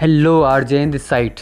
Hello 0.00 0.40
आर्जेन 0.42 0.90
this 0.90 1.06
site 1.08 1.40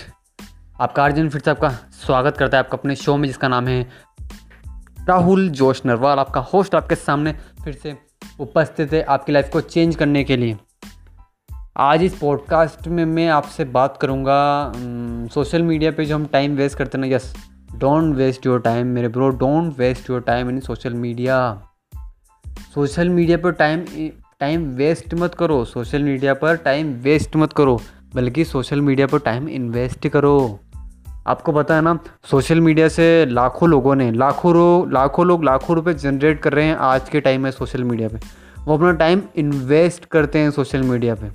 आपका 0.80 1.02
आर्जेन 1.04 1.28
फिर 1.30 1.40
से 1.40 1.50
आपका 1.50 1.68
स्वागत 1.92 2.36
करता 2.36 2.56
है 2.56 2.64
आपका 2.64 2.76
अपने 2.76 2.94
शो 2.96 3.16
में, 3.16 3.26
जिसका 3.28 3.48
नाम 3.48 3.66
है 3.68 3.82
राहुल 5.08 5.48
जोश 5.48 5.82
नरवाल। 5.86 6.18
आपका 6.18 6.40
होस्ट 6.52 6.74
आपके 6.74 6.94
सामने 6.94 7.32
फिर 7.64 7.74
से 7.74 7.94
उपस्थित 8.40 8.92
है 8.92 9.02
आपकी 9.04 9.32
लाइफ 9.32 9.50
को 9.52 9.60
चेंज 9.60 9.96
करने 9.96 10.22
के 10.24 10.36
लिए। 10.36 10.56
आज 11.76 12.02
इस 12.02 12.16
पॉडकास्ट 12.18 12.88
में 12.88 13.04
मैं 13.04 13.28
आपसे 13.28 13.64
बात 13.64 13.98
करूँगा 14.00 14.72
सोशल 15.32 15.62
मीडिया 15.62 15.90
पे 15.90 16.04
जो 16.04 16.14
हम 16.14 16.24
टाइम 16.26 16.54
वेस्ट 16.56 16.78
करते 16.78 16.98
हैं 16.98 17.04
ना 17.06 17.14
yes 17.14 17.32
don't 17.74 18.14
waste 18.16 18.46
your 18.46 18.60
time 18.60 18.86
मेरे 18.86 19.08
bro 19.08 19.28
don't 19.36 19.78
waste 19.78 20.10
your 20.10 20.20
time 20.20 20.50
in 20.50 20.60
social 20.60 20.94
media 20.94 21.38
social 22.74 23.08
media 23.08 23.38
पर 23.38 23.52
टाइम 23.52 23.84
टाइम 24.40 24.64
वेस्ट 24.76 25.14
मत 25.14 25.34
करो 25.34 25.64
सोशल 25.64 26.02
मीडिया 26.02 26.34
पर 26.34 26.56
टाइम 26.56 26.92
वेस्ट 27.02 27.36
मत 27.36 27.52
करो। 27.52 27.80
बल्कि 28.14 28.44
सोशल 28.44 28.80
मीडिया 28.80 29.06
पर 29.06 29.18
टाइम 29.18 29.48
इन्वेस्ट 29.48 30.08
करो। 30.08 30.60
आपको 31.26 31.52
पता 31.52 31.74
है 31.74 31.82
ना, 31.82 31.98
सोशल 32.24 32.60
मीडिया 32.60 32.88
से 32.88 33.26
लाखों 33.26 33.68
लोगों 33.68 33.94
ने, 33.94 34.10
लाखों 34.12 34.52
रो, 34.52 34.86
लाखों 34.92 35.26
लोग 35.26 35.44
लाखों 35.44 35.76
रुपए 35.76 35.94
जनरेट 35.94 36.40
कर 36.40 36.52
रहे 36.52 36.64
हैं 36.64 36.76
आज 36.76 37.08
के 37.08 37.20
टाइम 37.20 37.42
में 37.42 37.50
सोशल 37.50 37.84
मीडिया 37.84 38.08
पे। 38.08 38.18
वो 38.58 38.76
अपना 38.76 38.92
टाइम 38.92 39.22
इन्वेस्ट 39.36 40.04
करते 40.04 40.38
हैं 40.38 40.50
सोशल 40.50 40.82
मीडिया 40.82 41.14
पे, 41.14 41.30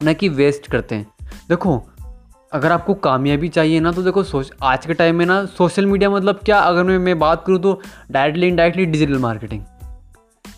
न 0.00 0.14
कि 0.14 0.28
वेस्ट 0.30 0.70
करते 0.70 0.94
हैं। 0.94 1.06
देखो, 1.48 1.82
अगर 2.52 2.72
आपको 2.72 2.94
कामयाबी 2.94 3.48
चाहिए 3.48 3.80
ना 3.80 3.92
तो 3.92 4.02
देखो 4.02 4.22
सोच, 4.22 4.52
आज 4.62 4.86
के 4.86 4.94
टाइम 4.94 5.16
में 5.16 5.24
ना, 5.26 5.44
सोशल 5.44 5.86
मीडिया 5.86 6.10
मतलब 6.10 6.40
क्या? 6.44 6.58
अगर 6.58 6.84
मैं 6.84 6.98
मैं 6.98 7.18
बात 7.18 7.44
करूँ 7.46 7.58
तो 7.58 7.80
directly 8.10 8.48
indirectly 8.48 8.86
digital 8.86 9.18
marketing 9.18 9.62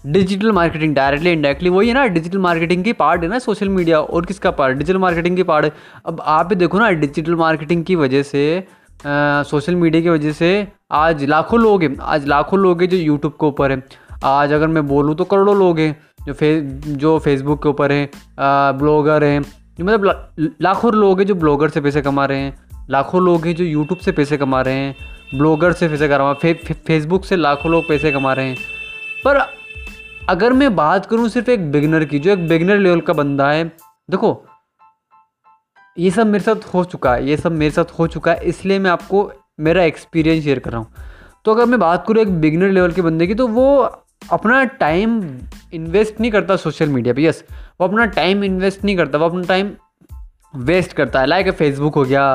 digital 0.07 0.53
marketing 0.53 0.95
directly 0.95 1.31
indirectly 1.33 1.71
वही 1.71 1.89
है 1.89 1.95
ना 1.95 2.07
डिजिटल 2.07 2.39
मार्केटिंग 2.39 2.83
की 2.85 2.93
पार्ट 2.93 3.23
है 3.23 3.29
ना 3.29 3.39
सोशल 3.39 3.69
मीडिया 3.69 4.01
और 4.01 4.27
किसका 4.27 4.51
पार्ट 4.51 4.77
डिजिटल 4.79 4.99
मार्केटिंग 4.99 5.37
की 5.37 5.43
पार्ट 5.43 5.65
है। 5.65 5.73
अब 6.07 6.21
आप 6.25 6.47
भी 6.47 6.55
देखो 6.55 6.79
ना 6.79 6.91
डिजिटल 6.91 7.35
मार्केटिंग 7.35 7.85
की 7.85 7.95
वजह 7.97 8.23
से 8.23 8.43
सोशल 9.05 9.75
मीडिया 9.75 10.03
की 10.03 10.09
वजह 10.09 10.33
से 10.33 10.51
आज 10.93 11.25
लाखों 11.25 11.61
लोग 11.61 11.83
हैं। 11.83 11.97
आज 12.01 12.27
लाखों 12.29 12.59
लोग 12.59 12.83
हैं 12.83 12.89
जो 12.89 12.97
यूट्यूब 12.97 13.33
के 13.33 13.47
ऊपर 13.47 13.73
है। 13.73 13.83
आज 14.25 14.53
अगर 14.53 14.67
मैं 14.69 14.87
बोलूँ 14.89 15.15
तो 15.17 15.25
करोड़ों 15.25 15.57
लोग 15.59 15.79
हैं 15.79 15.97
जो 16.27 16.33
फे 16.33 16.61
जो 16.61 17.19
फेसबुक 17.19 17.63
के 17.63 17.69
ऊपर 17.69 17.93
हैं 17.93 18.09
ब्लॉगर 18.79 19.25
हैं। 19.25 19.43
जो 19.43 19.85
मतलब 19.85 20.05
ला, 20.05 20.15
लाखों 20.63 20.93
लोग 20.95 21.21
हैं 21.21 21.27
जो 21.27 21.35
ब्लॉगर 21.35 21.69
से 21.69 21.81
पैसे 21.81 22.03
कमा 22.03 22.25
रहे 22.27 22.39
हैं। 22.39 22.87
लाखों 22.91 23.23
लोग 23.23 23.47
हैं 23.47 23.55
जो 23.55 23.65
यूट्यूब 23.65 23.99
से 23.99 24.13
पैसे 24.13 24.37
कमा 24.37 24.61
रहे 24.63 24.75
हैं। 24.77 24.95
ब्लॉगर 25.35 25.73
से 25.73 25.89
पैसे 25.89 26.09
कमा 26.09 26.33
फे, 26.33 26.55
फे, 26.55 26.75
फेसबुक 26.87 27.25
से 27.25 27.37
लाखों 27.37 27.71
लोग 27.73 27.89
पैसे 27.89 28.13
कमा 28.13 28.33
रहे 28.33 28.47
हैं। 28.47 28.57
पर 29.25 29.45
अगर 30.29 30.53
मैं 30.53 30.75
बात 30.77 31.05
करूँ 31.07 31.29
सिर्फ़ 31.29 31.51
एक 31.51 31.71
बिगनर 31.73 32.05
की, 32.05 32.19
जो 32.19 32.31
एक 32.31 32.47
बिगनर 32.49 32.79
लेवल 32.79 33.01
का 33.01 33.13
बंदा 33.13 33.51
है, 33.51 33.65
देखो, 34.09 34.31
ये 35.97 36.11
सब 36.11 36.27
मेरे 36.27 36.45
साथ 36.45 36.65
हो 36.75 36.85
चुका 36.85 37.13
है, 37.15 37.29
ये 37.29 37.37
सब 37.37 37.53
मेरे 37.53 37.71
साथ 37.71 37.99
हो 37.99 38.07
चुका 38.07 38.33
है, 38.33 38.45
इसलिए 38.45 38.79
मैं 38.79 38.91
आपको 38.91 39.31
मेरा 39.61 39.83
एक्सपीरियंस 39.85 40.43
शेयर 40.45 40.59
कर 40.59 40.71
रहा 40.71 40.81
हूँ। 40.81 40.93
तो 41.45 41.55
अगर 41.55 41.67
मैं 41.67 41.79
बात 41.81 42.05
करूँ 42.09 42.23
एक 42.23 42.33
बिगनर 42.41 42.71
लेवल 42.71 42.93
के 42.93 43.03
बंदे 43.03 43.27
की 43.27 43.35
तो 43.35 43.47
वो 43.49 43.77
अपना 44.31 44.63
टाइम 44.81 45.23
इन्वेस्ट 45.75 46.21
नहीं 46.21 46.31
करता 46.31 46.57
सोशल 46.57 46.89
मीडिया 46.89 47.15
पे 47.15 47.25
यस 47.25 47.45
वो 47.81 47.87
अपना 47.89 48.07
टाइम 48.13 48.45
इन्वेस्ट 48.45 48.85
नहीं 48.85 48.97
करता, 48.97 49.19
वो 49.19 49.29
अपना 49.29 49.43
टाइम 49.45 49.71
वेस्ट 50.55 50.93
करता 50.93 51.21
है। 51.21 51.27
लाइक 51.27 51.51
फेसबुक 51.51 51.95
हो 51.95 52.05
गया, 52.05 52.29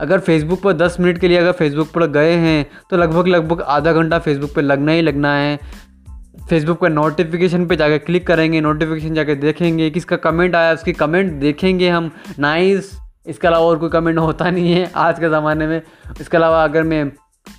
अगर 0.00 0.20
फेसबुक 0.20 0.62
पर 0.62 0.72
दस 0.74 0.96
मिनट 1.00 1.18
के 1.18 1.28
लिए 1.28 1.38
अगर 1.38 1.52
फेसबुक 1.54 1.92
पर 1.94 2.06
गए 2.08 2.34
हैं 2.38 2.66
तो 2.90 2.96
लगभग 2.96 3.26
लगभग 3.28 3.62
आधा 3.62 3.92
घंटा 3.92 4.18
फेसबुक 4.18 4.54
पर 4.54 4.62
लगना 4.62 4.92
ही 4.92 5.02
लगना 5.02 5.34
है। 5.34 5.58
फेसबुक 6.34 6.78
पर 6.78 6.90
नोटिफिकेशन 6.90 7.66
पे 7.66 7.76
जाकर 7.76 7.98
क्लिक 7.98 8.26
करेंगे 8.26 8.60
नोटिफिकेशन 8.60 9.14
जाकर 9.14 9.34
देखेंगे, 9.36 9.90
किसका 9.90 10.16
कमेंट 10.18 10.54
आया, 10.56 10.72
उसकी 10.72 10.92
कमेंट 10.92 11.32
देखेंगे 11.32 11.88
हम। 11.88 12.10
नाइस 12.38 12.90
इसके 13.26 13.48
अलावा 13.48 13.66
और 13.66 13.78
कोई 13.78 13.90
कमेंट 13.90 14.18
होता 14.18 14.50
नहीं 14.50 14.72
है 14.72 14.90
आज 14.96 15.18
के 15.18 15.28
ज़माने 15.28 15.66
में। 15.66 15.80
इसके 16.20 16.36
अलावा 16.36 16.62
अगर 16.64 16.82
मैं 16.82 17.10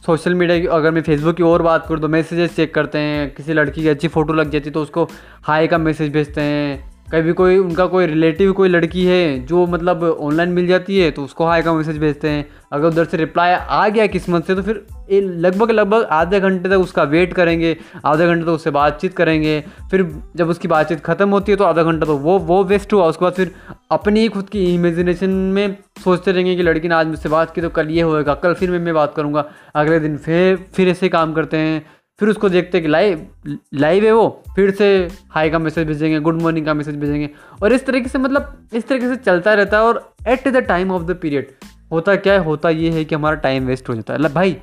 सोशल 0.05 0.35
मीडिया 0.35 0.59
की, 0.59 0.67
अगर 0.67 0.91
मैं 0.91 1.01
फेसबुक 1.01 1.35
की 1.37 1.43
और 1.43 1.61
बात 1.61 1.85
करूँ 1.87 2.01
तो 2.01 2.07
मैसेजेस 2.07 2.55
चेक 2.55 2.73
करते 2.75 2.97
हैं। 2.97 3.29
किसी 3.35 3.53
लड़की 3.53 3.81
की 3.81 3.87
अच्छी 3.87 4.07
फ़ोटो 4.07 4.33
लग 4.33 4.49
जाती 4.51 4.65
है 4.65 4.73
तो 4.73 4.81
उसको 4.81 5.07
हाई 5.43 5.67
का 5.67 5.77
मैसेज 5.77 6.11
भेजते 6.13 6.41
हैं। 6.41 6.92
कभी 7.13 7.33
कोई, 7.33 7.57
उनका 7.57 7.85
कोई 7.85 8.05
रिलेटिव 8.05 8.51
कोई 8.53 8.69
लड़की 8.69 9.05
है 9.05 9.39
जो 9.45 9.65
मतलब 9.67 10.03
ऑनलाइन 10.03 10.49
मिल 10.51 10.67
जाती 10.67 10.99
है 10.99 11.09
तो 11.11 11.23
उसको 11.23 11.45
हाई 11.45 11.61
का 11.61 11.73
मैसेज 11.73 11.97
भेजते 11.99 12.29
हैं। 12.29 12.45
अगर 12.71 12.87
उधर 12.87 13.05
से 13.05 13.17
रिप्लाई 13.17 13.51
आ 13.51 13.87
गया 13.89 14.07
किस्मत 14.07 14.47
से 14.47 14.55
तो 14.55 14.61
फिर 14.61 14.85
लगभग 15.11 15.71
लगभग 15.71 16.03
आधे 16.11 16.39
घंटे 16.39 16.69
तक 16.69 16.75
उसका 16.77 17.03
वेट 17.05 17.33
करेंगे, 17.33 17.75
आधे 18.05 18.27
घंटे 18.27 18.43
तक 18.43 18.49
उससे 18.49 18.71
बातचीत 18.71 19.13
करेंगे। 19.13 19.59
फिर 19.91 20.07
जब 20.35 20.49
उसकी 20.49 20.67
बातचीत 20.67 20.99
ख़त्म 21.01 21.29
होती 21.29 21.51
है 21.51 21.57
तो 21.57 21.63
आधा 21.63 21.83
घंटा 21.83 22.05
तो 22.05 22.17
वो 22.17 22.37
वो 22.41 22.63
वेस्ट 22.63 22.93
हुआ। 22.93 23.05
उसके 23.05 23.25
बाद 23.25 23.33
फिर 23.33 23.51
अपनी 23.91 24.27
खुद 24.29 24.49
की 24.49 24.63
इमेजिनेशन 24.73 25.29
में 25.29 25.77
सोचते 26.03 26.31
रहेंगे 26.31 26.55
कि 26.55 26.63
लड़की 26.63 26.87
ने 26.87 26.95
आज 26.95 27.07
मुझसे 27.07 27.29
बात 27.29 27.53
की 27.55 27.61
तो 27.61 27.69
कल 27.69 27.89
ये 27.89 28.01
होएगा, 28.01 28.33
कल 28.33 28.53
फिर 28.53 28.71
मैं 28.71 28.79
मैं 28.79 28.93
बात 28.93 29.13
करूँगा। 29.15 29.45
अगले 29.75 29.99
दिन 29.99 30.17
फिर 30.17 30.65
फिर 30.75 30.89
ऐसे 30.89 31.09
काम 31.09 31.33
करते 31.33 31.57
हैं। 31.57 31.85
फिर 32.19 32.29
उसको 32.29 32.49
देखते 32.49 32.77
हैं 32.77 32.85
कि 32.85 32.91
लाइव 32.91 33.27
लाइव 33.73 34.03
है 34.05 34.11
वो, 34.11 34.43
फिर 34.55 34.71
से 34.71 35.09
हाई 35.29 35.49
का 35.49 35.59
मैसेज 35.59 35.87
भेजेंगे, 35.87 36.19
गुड 36.19 36.41
मॉर्निंग 36.41 36.65
का 36.65 36.73
मैसेज 36.73 36.95
भेजेंगे। 36.95 37.29
और 37.63 37.73
इस 37.73 37.85
तरीके 37.85 38.09
से 38.09 38.17
मतलब 38.17 38.67
इस 38.73 38.87
तरीके 38.87 39.07
से 39.07 39.15
चलता 39.15 39.53
रहता 39.53 39.77
है 39.77 39.83
और 39.83 40.13
at 40.27 40.47
the 40.47 40.57
time 40.57 40.91
of 40.91 41.03
the 41.03 41.19
period 41.21 41.51
होता 41.91 42.15
क्या 42.15 42.33
है, 42.33 42.39
होता 42.39 42.69
ये 42.69 42.91
है 42.91 43.05
कि 43.05 43.15
हमारा 43.15 43.35
टाइम 43.35 43.65
वेस्ट 43.65 43.89
हो 43.89 43.95
जाता 43.95 44.13
है। 44.13 44.19
मतलब 44.19 44.33
भाई, 44.33 44.57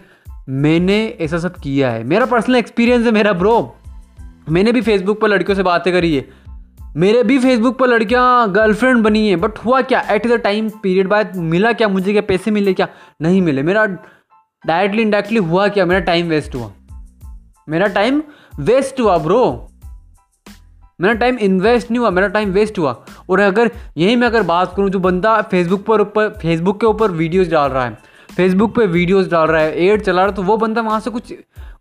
मैंने 0.48 1.16
ऐसा 1.20 1.38
सब 1.38 1.54
किया 1.54 1.90
है। 1.90 2.04
मेरा 2.04 2.26
पर्सनल 2.26 2.56
एक्सपीरियंस 2.56 3.06
है 3.06 3.12
मेरा 3.12 3.32
ब्रो 3.32 3.76
मैंने 4.48 4.72
भी 4.72 4.80
फेसबुक 4.80 5.20
पर 5.20 5.28
लड़कियों 5.28 5.56
से 5.56 5.62
बातें 5.62 5.92
करी 5.92 6.14
है। 6.16 6.28
मेरे 6.96 7.22
भी 7.22 7.38
फेसबुक 7.38 7.78
पर 7.78 7.86
लड़कियाँ 7.86 8.52
गर्लफ्रेंड 8.52 9.02
बनी 9.02 9.28
है 9.28 9.36
बट 9.36 9.58
हुआ 9.58 9.82
क्या? 9.82 10.00
एट 10.00 10.26
द 10.26 10.32
टाइम 10.32 10.70
पीरियड 10.82 11.08
बाद 11.08 11.36
मिला 11.36 11.72
क्या? 11.72 11.88
मुझे 11.88 12.12
क्या? 12.12 12.22
पैसे 12.22 12.50
मिले 12.50 12.74
क्या? 12.74 12.88
नहीं 13.22 13.42
मिले। 13.42 13.62
मेरा 13.62 13.86
डायरेक्टली 14.66 15.02
इनडायरेक्टली 15.02 15.38
हुआ 15.38 15.68
क्या? 15.68 15.86
मेरा 15.86 16.00
टाइम 16.00 16.28
वेस्ट 16.28 16.54
हुआ। 16.54 16.72
मेरा 17.68 17.86
टाइम 17.88 18.22
वेस्ट 18.60 19.00
हुआ 19.00 19.16
ब्रो 19.18 19.66
मेरा 21.00 21.14
टाइम 21.14 21.36
इन्वेस्ट 21.38 21.90
नहीं 21.90 21.98
हुआ, 21.98 22.10
मेरा 22.10 22.28
टाइम 22.28 22.50
वेस्ट 22.50 22.78
हुआ. 22.78 22.92
और 23.30 23.40
अगर 23.40 23.70
यही 23.96 24.16
मैं 24.16 24.26
अगर 24.26 24.42
बात 24.42 24.74
करूँ, 24.76 24.88
जो 24.90 24.98
बंदा 24.98 25.40
फेसबुक 25.42 25.84
पर 25.84 26.00
ऊपर 26.00 26.28
फेसबुक 26.32 26.80
के 26.80 26.86
ऊपर 26.86 27.10
वीडियोस 27.12 27.48
डाल 27.48 27.70
रहा 27.70 27.84
है 27.84 27.98
फेसबुक 28.30 28.74
पे 28.76 28.86
वीडियोस 28.86 29.28
डाल 29.28 29.46
रहा 29.48 29.60
है 29.62 29.84
एड 29.84 30.02
चला 30.02 30.16
रहा 30.16 30.30
है 30.30 30.36
तो 30.36 30.42
वो 30.42 30.56
बंदा 30.56 30.80
वहाँ 30.80 31.00
से 31.00 31.10
कुछ, 31.10 31.32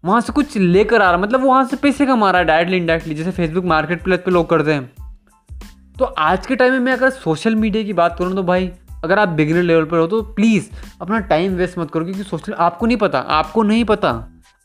वहाँ 0.06 0.22
से 0.22 0.34
कुछ 0.34 0.58
लेकर 0.58 1.02
आ 1.02 1.06
रहा 1.06 1.12
है। 1.12 1.22
मतलब 1.22 1.46
वहाँ 1.46 1.64
से 1.66 1.78
पैसे 1.78 2.06
कमा 2.06 2.32
रहा 2.32 2.40
है 2.40 2.48
डायरेक्टली 2.48 2.78
इनडायरेक्टली 2.78 3.16
जैसे 3.16 3.32
फेसबुक 3.32 3.66
मार्केट 3.66 4.04
प्लेस 4.04 4.20
पे 4.20 4.32
लोग 4.32 4.50
करते 4.50 4.74
हैं। 4.74 4.92
तो 6.00 6.06
आज 6.06 6.46
के 6.48 6.56
टाइम 6.56 6.72
में 6.72 6.80
मैं 6.80 6.94
अगर 6.94 7.10
सोशल 7.10 7.56
मीडिया 7.56 7.84
की 7.84 7.94
बात 7.94 8.16
करूँ 8.20 8.36
तो 8.36 8.44
भाई, 8.44 8.72
अगर 9.04 9.20
आप 9.20 9.30
बिगनर 9.30 9.62
लेवल 9.62 9.86
पर 9.86 9.98
हो 9.98 10.08
तो 10.08 10.22
प्लीज़ 10.34 10.70
अपना 11.02 11.20
टाइम 11.20 11.56
वेस्ट 11.56 11.78
मत 11.80 11.92
करो, 11.92 12.06
क्योंकि 12.06 12.24
सोशल 12.24 12.54
आपको 12.54 12.86
नहीं 12.86 12.98
पता, 12.98 13.20
आपको 13.20 13.64
नहीं 13.64 13.86
पता। 13.86 14.12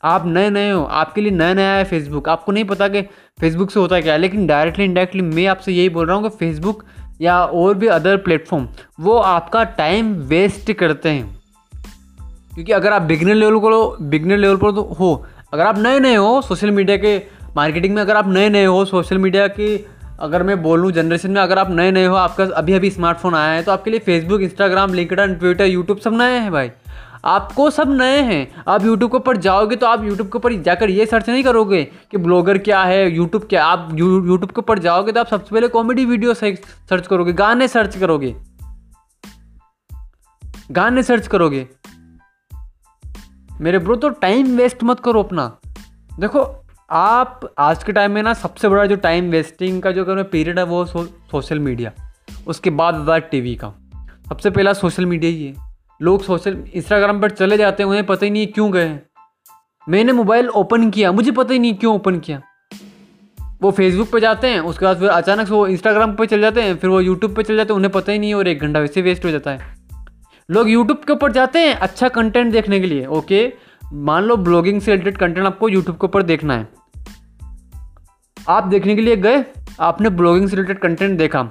आप 0.05 0.25
नए 0.27 0.49
नए 0.49 0.71
हो, 0.71 0.83
आपके 0.83 1.21
लिए 1.21 1.31
नया 1.31 1.53
नया 1.53 1.71
है 1.71 1.83
फेसबुक 1.83 2.29
आपको 2.29 2.51
नहीं 2.51 2.63
पता 2.65 2.87
कि 2.87 3.01
फेसबुक 3.39 3.71
से 3.71 3.79
होता 3.79 3.99
क्या 4.01 4.13
है, 4.13 4.19
लेकिन 4.19 4.45
डायरेक्टली 4.47 4.85
इनडायरेक्टली 4.85 5.21
मैं 5.21 5.45
आपसे 5.47 5.71
यही 5.71 5.89
बोल 5.89 6.07
रहा 6.07 6.15
हूँ 6.15 6.23
कि 6.23 6.37
फेसबुक 6.37 6.83
या 7.21 7.39
और 7.39 7.73
भी 7.73 7.87
अदर 7.87 8.17
प्लेटफॉर्म 8.17 8.67
वो 8.99 9.17
आपका 9.17 9.63
टाइम 9.63 10.13
वेस्ट 10.27 10.71
करते 10.71 11.09
हैं। 11.09 11.33
क्योंकि 12.55 12.71
अगर 12.71 12.93
आप 12.93 13.01
बिगनर 13.01 13.35
लेवल 13.35 13.57
को 13.59 13.95
बिगनर 14.01 14.37
लेवल 14.37 14.57
पर 14.57 14.71
तो 14.71 14.81
हो। 14.99 15.25
अगर 15.53 15.65
आप 15.65 15.77
नए 15.77 15.99
नए 15.99 16.15
हो 16.15 16.41
सोशल 16.41 16.71
मीडिया 16.71 16.97
के 16.97 17.17
मार्केटिंग 17.55 17.95
में, 17.95 18.01
अगर 18.01 18.15
आप 18.15 18.27
नए 18.27 18.49
नए 18.49 18.65
हो 18.65 18.85
सोशल 18.85 19.17
मीडिया 19.17 19.47
की, 19.47 19.85
अगर 20.19 20.43
मैं 20.43 20.61
बोलूँ 20.63 20.91
जनरेशन 20.91 21.31
में, 21.31 21.41
अगर 21.41 21.59
आप 21.59 21.71
नए 21.71 21.91
नए 21.91 22.05
हो, 22.05 22.15
आपका 22.15 22.43
अभी 22.55 22.73
अभी 22.73 22.89
स्मार्टफ़ोन 22.89 23.35
आया 23.35 23.51
है 23.51 23.63
तो 23.63 23.71
आपके 23.71 23.91
लिए 23.91 23.99
Facebook 23.99 24.41
Instagram 24.41 24.93
LinkedIn 24.93 25.39
Twitter 25.39 25.65
YouTube 25.65 25.97
सब 25.97 26.13
नए 26.13 26.39
हैं 26.39 26.51
भाई। 26.51 26.71
आपको 27.25 27.69
सब 27.69 27.91
नए 27.91 28.21
हैं। 28.21 28.63
आप 28.67 28.83
यूट्यूब 28.85 29.11
के 29.11 29.17
ऊपर 29.17 29.37
जाओगे 29.37 29.75
तो 29.75 29.87
आप 29.87 30.03
यूट्यूब 30.03 30.27
के 30.27 30.37
ऊपर 30.37 30.53
जाकर 30.63 30.89
ये 30.89 31.05
सर्च 31.05 31.29
नहीं 31.29 31.43
करोगे 31.43 31.83
कि 32.11 32.17
ब्लॉगर 32.17 32.57
क्या 32.57 32.83
है 32.83 33.09
यूट्यूब 33.11 33.43
क्या 33.43 33.65
आप 33.65 33.89
यूट्यूब 33.93 34.45
के 34.45 34.59
ऊपर 34.59 34.79
जाओगे 34.79 35.11
तो 35.11 35.19
आप 35.19 35.27
सबसे 35.27 35.55
पहले 35.55 35.67
कॉमेडी 35.67 36.05
वीडियो 36.05 36.33
सर्च 36.33 37.07
करोगे 37.07 37.33
गाने 37.33 37.67
सर्च 37.67 37.97
करोगे। 37.97 38.35
गाने 40.71 41.03
सर्च 41.03 41.27
करोगे। 41.27 41.67
मेरे 43.61 43.79
ब्रो 43.79 43.95
तो 43.95 44.09
टाइम 44.09 44.55
वेस्ट 44.57 44.83
मत 44.83 44.99
करो 44.99 45.23
अपना। 45.23 45.47
देखो 46.19 46.45
आप 46.89 47.53
आज 47.57 47.83
के 47.83 47.91
टाइम 47.91 48.11
में 48.11 48.21
ना 48.23 48.33
सबसे 48.33 48.69
बड़ा 48.69 48.85
जो 48.85 48.95
टाइम 48.95 49.29
वेस्टिंग 49.31 49.81
का 49.81 49.91
जो 49.91 50.05
पीरियड 50.07 50.59
है 50.59 50.65
वो 50.65 50.85
सो, 50.85 51.03
सोशल 51.31 51.59
मीडिया 51.59 51.91
उसके 52.47 52.69
बाद 52.69 53.05
टी 53.09 53.19
टीवी 53.29 53.55
का। 53.55 53.73
सबसे 54.29 54.49
पहला 54.49 54.73
सोशल 54.73 55.05
मीडिया 55.05 55.31
ही 55.31 55.45
है। 55.45 55.64
लोग 56.01 56.23
सोशल 56.23 56.57
इंस्टाग्राम 56.73 57.21
पर 57.21 57.29
चले 57.29 57.57
जाते 57.57 57.83
हैं, 57.83 57.89
उन्हें 57.89 58.05
पता 58.05 58.25
ही 58.25 58.31
नहीं 58.31 58.47
क्यों 58.47 58.71
गए 58.73 58.99
मैंने 59.87 60.11
मोबाइल 60.11 60.49
ओपन 60.49 60.89
किया, 60.89 61.11
मुझे 61.11 61.31
पता 61.31 61.53
ही 61.53 61.59
नहीं 61.59 61.73
क्यों 61.73 61.95
ओपन 61.95 62.19
किया। 62.19 62.41
वो 63.61 63.71
फेसबुक 63.71 64.11
पे 64.11 64.19
जाते 64.19 64.47
हैं, 64.47 64.59
उसके 64.59 64.85
बाद 64.85 64.99
फिर 64.99 65.09
अचानक 65.09 65.47
से 65.47 65.53
वो 65.53 65.67
इंस्टाग्राम 65.67 66.15
पे 66.15 66.25
चले 66.25 66.41
जाते 66.41 66.61
हैं, 66.61 66.75
फिर 66.75 66.89
वो 66.89 66.99
यूट्यूब 67.01 67.35
पे 67.35 67.43
चले 67.43 67.57
जाते 67.57 67.73
हैं, 67.73 67.75
उन्हें 67.75 67.91
पता 67.91 68.11
ही 68.11 68.19
नहीं 68.19 68.33
और 68.33 68.47
एक 68.47 68.61
घंटा 68.61 68.79
वैसे 68.79 69.01
वेस्ट 69.01 69.25
हो 69.25 69.31
जाता 69.31 69.51
है। 69.51 69.73
लोग 70.49 70.69
यूट्यूब 70.69 70.97
के 70.97 71.13
ऊपर 71.13 71.31
जाते 71.31 71.59
हैं 71.59 71.73
अच्छा 71.75 72.09
कंटेंट 72.09 72.51
देखने 72.51 72.79
के 72.79 72.87
लिए 72.87 73.05
ओके 73.05 73.53
मान 73.93 74.23
लो 74.23 74.37
ब्लॉगिंग 74.37 74.81
से 74.81 74.91
रिलेटेड 74.91 75.17
कंटेंट 75.17 75.45
आपको 75.47 75.69
यूट्यूब 75.69 75.97
के 75.97 76.07
ऊपर 76.07 76.23
देखना 76.23 76.57
है। 76.57 76.67
आप 78.49 78.63
देखने 78.63 78.95
के 78.95 79.01
लिए 79.01 79.15
गए, 79.15 79.43
आपने 79.79 80.09
ब्लॉगिंग 80.09 80.47
से 80.49 80.55
रिलेटेड 80.55 80.79
कंटेंट 80.79 81.17
देखा। 81.17 81.49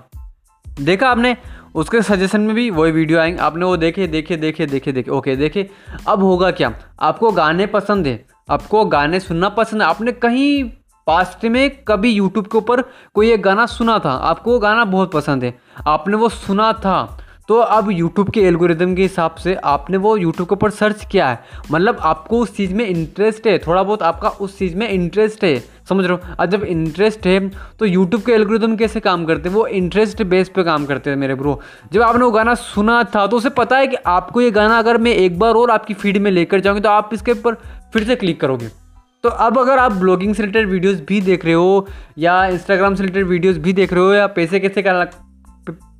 देखा 0.67 1.08
आपने? 1.08 1.37
उसके 1.74 2.02
सजेशन 2.02 2.40
में 2.40 2.54
भी 2.54 2.70
वही 2.70 2.92
वीडियो 2.92 3.18
आएँगे। 3.20 3.38
आपने 3.38 3.64
वो 3.64 3.76
देखे 3.76 4.06
देखे 4.06 4.36
देखे 4.36 4.66
देखे 4.66 4.92
देखे। 4.92 5.10
ओके 5.10 5.36
देखे। 5.36 5.70
अब 6.08 6.22
होगा 6.22 6.50
क्या? 6.50 6.74
आपको 7.00 7.30
गाने 7.32 7.66
पसंद 7.66 8.06
है। 8.06 8.26
आपको 8.50 8.84
गाने 8.84 9.20
सुनना 9.20 9.48
पसंद 9.48 9.82
है। 9.82 9.88
आपने 9.88 10.12
कहीं 10.12 10.64
पास्ट 11.06 11.44
में 11.44 11.70
कभी 11.70 12.10
यूट्यूब 12.10 12.46
के 12.46 12.58
ऊपर 12.58 12.82
कोई 13.14 13.32
एक 13.32 13.42
गाना 13.42 13.66
सुना 13.66 13.98
था? 13.98 14.10
आपको 14.10 14.52
वो 14.52 14.58
गाना 14.58 14.84
बहुत 14.84 15.12
पसंद 15.12 15.44
है। 15.44 15.58
आपने 15.88 16.16
वो 16.16 16.28
सुना 16.28 16.72
था। 16.72 17.18
तो 17.49 17.56
अब 17.56 17.91
यूट्यूब 17.91 18.31
के 18.31 18.41
एल्गोरिदम 18.41 18.94
के 18.94 19.02
हिसाब 19.02 19.35
से 19.35 19.55
आपने 19.64 19.96
वो 19.96 20.17
यूट्यूब 20.17 20.49
के 20.49 20.55
ऊपर 20.55 20.70
सर्च 20.70 21.05
किया 21.12 21.29
है। 21.29 21.38
मतलब 21.73 21.96
आपको 22.02 22.38
उस 22.38 22.56
चीज़ 22.56 22.75
में 22.75 22.87
इंटरेस्ट 22.87 23.46
है, 23.46 23.56
थोड़ा 23.58 23.82
बहुत 23.82 24.02
आपका 24.02 24.29
उस 24.29 24.58
चीज़ 24.58 24.76
में 24.76 24.88
इंटरेस्ट 24.88 25.44
है। 25.44 25.58
समझ 25.88 26.05
रहे 26.06 26.12
हो? 26.12 26.35
अब 26.41 26.50
जब 26.50 26.62
इंटरेस्ट 26.64 27.26
है 27.26 27.49
तो 27.79 27.87
यूट्यूब 27.87 28.23
के 28.23 28.32
एल्गोरिदम 28.32 28.76
कैसे 28.76 29.00
काम 29.00 29.25
करते 29.25 29.49
हैं? 29.49 29.56
वो 29.56 29.67
इंटरेस्ट 29.67 30.23
बेस 30.25 30.49
पे 30.49 30.64
काम 30.64 30.87
करते 30.87 31.11
हैं 31.11 31.17
मेरे 31.17 31.35
ब्रो 31.35 31.61
जब 31.93 32.02
आपने 32.02 32.25
वो 32.25 32.31
गाना 32.31 32.55
सुना 32.55 33.02
था 33.14 33.26
तो 33.26 33.37
उसे 33.37 33.50
पता 33.50 33.79
है 33.79 33.87
कि 33.87 33.96
आपको 34.06 34.41
ये 34.41 34.50
गाना 34.50 34.79
अगर 34.79 34.99
मैं 34.99 35.12
एक 35.12 35.38
बार 35.38 35.55
और 35.55 35.70
आपकी 35.70 35.94
फ़ीड 35.94 36.19
में 36.19 36.31
लेकर 36.31 36.61
जाऊँगी 36.61 36.81
तो 36.81 36.88
आप 36.91 37.11
इसके 37.14 37.32
ऊपर 37.32 37.55
फिर 37.93 38.05
से 38.05 38.17
क्लिक 38.17 38.41
करोगे। 38.41 38.69
तो 39.25 39.29
अब 39.29 39.58
अगर 39.58 39.79
आप 39.79 39.93
ब्लॉगिंग 39.93 40.35
से 40.35 40.43
रिलेटेड 40.43 40.69
वीडियोस 40.70 41.00
भी 41.08 41.20
देख 41.20 41.44
रहे 41.44 41.55
हो, 41.55 41.87
या 42.19 42.44
इंस्टाग्राम 42.46 42.94
से 42.94 43.02
रिलेटेड 43.02 43.26
वीडियोस 43.26 43.56
भी 43.56 43.73
देख 43.73 43.93
रहे 43.93 44.02
हो, 44.02 44.12
या 44.14 44.26
पैसे 44.29 44.61
कैसे 44.61 44.82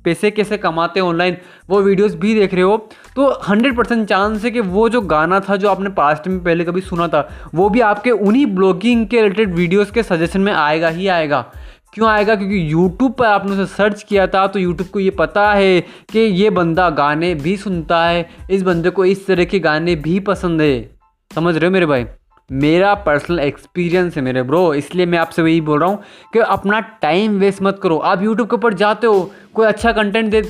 पैसे 0.05 0.31
कैसे 0.31 0.57
कमाते 0.57 0.99
हैं 0.99 1.07
ऑनलाइन 1.07 1.37
वो 1.69 1.81
वीडियोस 1.81 2.15
भी 2.15 2.33
देख 2.33 2.53
रहे 2.53 2.63
हो। 2.63 2.77
तो 3.15 3.27
100 3.49 3.75
परसेंट 3.77 4.07
चांस 4.07 4.43
है 4.45 4.51
कि 4.51 4.59
वो 4.59 4.87
जो 4.89 5.01
गाना 5.03 5.39
था, 5.39 5.55
जो 5.55 5.69
आपने 5.69 5.89
पास्ट 5.91 6.27
में 6.27 6.43
पहले 6.43 6.63
कभी 6.63 6.81
सुना 6.81 7.07
था, 7.07 7.29
वो 7.55 7.69
भी 7.69 7.79
आपके 7.81 8.11
उन्हीं 8.11 8.45
ब्लॉगिंग 8.45 9.07
के 9.07 9.21
रिलेटेड 9.21 9.55
वीडियोस 9.55 9.91
के 9.91 10.03
सजेशन 10.03 10.41
में 10.41 10.53
आएगा 10.53 10.89
ही 10.89 11.07
आएगा। 11.07 11.45
क्यों 11.93 12.09
आएगा? 12.09 12.35
क्योंकि 12.35 12.71
यूट्यूब 12.71 13.13
पर 13.13 13.25
आपने 13.25 13.51
उसे 13.51 13.65
सर्च 13.65 14.03
किया 14.03 14.25
था 14.27 14.45
तो 14.47 14.59
यूट्यूब 14.59 14.89
को 14.89 14.99
ये 14.99 15.09
पता 15.09 15.51
है 15.53 15.79
कि 16.11 16.19
ये 16.19 16.49
बंदा 16.49 16.89
गाने 16.89 17.33
भी 17.35 17.55
सुनता 17.57 18.03
है, 18.05 18.27
इस 18.51 18.63
बंदे 18.63 18.89
को 18.89 19.05
इस 19.05 19.25
तरह 19.27 19.45
के 19.45 19.59
गाने 19.59 19.95
भी 19.95 20.19
पसंद 20.19 20.61
है। 20.61 20.89
समझ 21.31 21.55
रहे 21.55 21.65
हो 21.65 21.73
मेरे 21.73 21.85
भाई? 21.85 22.05
मेरा 22.51 22.93
पर्सनल 22.93 23.39
एक्सपीरियंस 23.39 24.15
है 24.15 24.21
मेरे 24.23 24.43
ब्रो 24.43 24.73
इसलिए 24.73 25.05
मैं 25.05 25.17
आपसे 25.17 25.41
वही 25.41 25.61
बोल 25.61 25.79
रहा 25.79 25.89
हूँ 25.89 26.03
कि 26.33 26.39
अपना 26.39 26.79
टाइम 26.79 27.39
वेस्ट 27.39 27.61
मत 27.61 27.79
करो। 27.83 27.97
आप 27.97 28.23
यूट्यूब 28.23 28.49
के 28.49 28.55
ऊपर 28.55 28.73
जाते 28.73 29.07
हो, 29.07 29.31
कोई 29.53 29.67
अच्छा 29.67 29.91
कंटेंट 29.91 30.31
दे, 30.31 30.41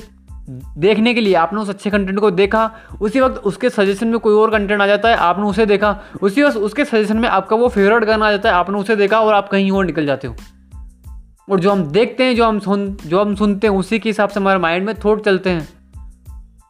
देखने 0.78 1.14
के 1.14 1.20
लिए 1.20 1.34
आपने 1.34 1.60
उस 1.60 1.68
अच्छे 1.68 1.90
कंटेंट 1.90 2.18
को 2.18 2.30
देखा, 2.30 2.70
उसी 3.00 3.20
वक्त 3.20 3.36
उसके 3.36 3.70
सजेशन 3.70 4.08
में 4.08 4.18
कोई 4.18 4.34
और 4.34 4.50
कंटेंट 4.50 4.80
आ 4.80 4.86
जाता 4.86 5.08
है, 5.08 5.16
आपने 5.16 5.44
उसे 5.44 5.66
देखा, 5.66 6.00
उसी 6.22 6.42
वक्त 6.42 6.56
उसके 6.56 6.84
सजेशन 6.84 7.16
में 7.16 7.28
आपका 7.28 7.56
वो 7.56 7.68
फेवरेट 7.68 8.04
गाना 8.04 8.26
आ 8.26 8.30
जाता 8.30 8.48
है, 8.48 8.54
आपने 8.54 8.78
उसे 8.78 8.96
देखा 8.96 9.20
और 9.20 9.34
आप 9.34 9.48
कहीं 9.48 9.70
और 9.70 9.84
निकल 9.84 10.06
जाते 10.06 10.28
हो। 10.28 10.36
और 11.50 11.60
जो 11.60 11.70
हम 11.70 11.82
देखते 11.82 12.24
हैं, 12.24 12.36
जो 12.36 12.44
हम 12.44 12.58
सुन, 12.58 12.96
जो 13.06 13.20
हम 13.20 13.34
सुनते 13.34 13.66
हैं, 13.66 13.74
उसी 13.74 13.98
के 13.98 14.08
हिसाब 14.08 14.28
से 14.28 14.40
हमारे 14.40 14.58
माइंड 14.58 14.86
में 14.86 14.94
थॉट 14.94 15.24
चलते 15.24 15.50
हैं। 15.50 15.75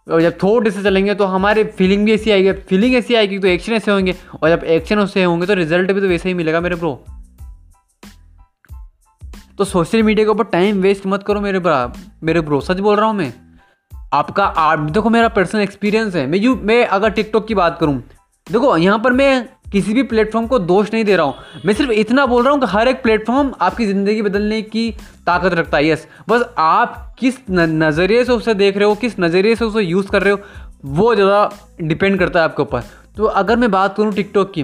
और 0.07 0.23
जब 0.23 0.37
थॉट 0.43 0.67
ऐसे 0.69 0.83
चलेंगे 0.83 1.15
तो 1.15 1.25
हमारे 1.27 1.65
फीलिंग 1.79 2.05
भी 2.05 2.13
ऐसी 2.13 2.31
आएगी। 2.31 2.53
फीलिंग 2.69 2.95
ऐसी 2.95 3.15
आएगी 3.15 3.39
तो 3.39 3.49
एक्शन 3.49 3.73
ऐसे 3.73 3.91
होंगे। 3.91 4.15
और 4.43 4.49
जब 4.49 4.65
एक्शन 4.67 4.99
ऐसे 4.99 5.25
होंगे 5.25 5.47
तो 5.47 5.55
रिज़ल्ट 5.55 5.93
भी 5.93 6.01
तो 6.01 6.07
वैसे 6.07 6.29
ही 6.29 6.35
मिलेगा 6.35 6.61
मेरे 6.61 6.77
ब्रो 6.77 7.05
तो 9.59 9.65
सोशल 9.65 10.03
मीडिया 10.03 10.25
के 10.27 10.31
ऊपर 10.31 10.45
टाइम 10.45 10.81
वेस्ट 10.81 11.07
मत 11.07 11.23
करो 11.23 11.41
मेरे 11.41 11.59
ब्रा 11.59 11.93
मेरे 12.23 12.41
ब्रो 12.41 12.61
सच 12.61 12.81
बोल 12.81 12.97
रहा 12.97 13.07
हूँ 13.07 13.17
मैं। 13.17 13.33
आपका 14.15 14.45
आप, 14.45 14.79
देखो 14.79 15.11
मेरा 15.11 15.29
पर्सनल 15.29 15.61
एक्सपीरियंस 15.61 16.15
है। 16.17 16.27
मैं 16.27 16.39
यू, 16.39 16.55
मैं 16.57 16.85
अगर 16.87 17.11
टिकटॉक 17.11 17.47
की 17.49 17.55
बात 17.55 17.79
करूँ, 17.81 17.97
देखो 18.47 18.77
यहाँ 18.77 18.99
पर 18.99 19.13
मैं 19.13 19.49
किसी 19.77 19.95
भी 19.95 20.03
प्लेटफॉर्म 20.05 20.47
को 20.47 20.59
दोष 20.59 20.93
नहीं 20.93 21.05
दे 21.05 21.17
रहा 21.17 21.27
हूँ। 21.27 21.63
मैं 21.65 21.75
सिर्फ़ 21.75 21.91
इतना 21.93 22.25
बोल 22.27 22.43
रहा 22.43 22.53
हूँ 22.53 22.61
कि 22.61 22.67
हर 22.67 22.89
एक 22.89 23.03
प्लेटफॉर्म 23.03 23.53
आपकी 23.61 23.87
ज़िंदगी 23.87 24.23
बदलने 24.23 24.61
की 24.65 24.91
ताकत 25.27 25.55
रखता 25.55 25.77
है। 25.77 25.89
यस 25.89 26.07
बस 26.29 26.45
आप 26.59 27.15
किस 27.19 27.39
नज़रिए 27.51 28.25
से 28.25 28.33
उसे 28.33 28.55
देख 28.55 28.77
रहे 28.77 28.89
हो, 28.89 28.95
किस 28.95 29.19
नज़रिए 29.21 29.57
से 29.57 29.65
उसे 29.65 29.83
यूज़ 29.83 30.09
कर 30.09 30.23
रहे 30.23 30.33
हो, 30.33 30.39
वो 30.87 31.15
ज़्यादा 31.15 31.51
डिपेंड 31.83 32.19
करता 32.19 32.41
है 32.41 32.45
आपके 32.45 32.63
ऊपर। 32.63 32.83
तो 33.17 33.25
अगर 33.25 33.57
मैं 33.57 33.71
बात 33.71 33.97
करूँ 33.97 34.13
टिकटॉक 34.15 34.53
की 34.55 34.63